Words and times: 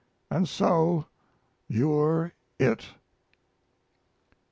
And 0.31 0.49
so 0.49 1.05
you're 1.69 2.33
It. 2.57 2.87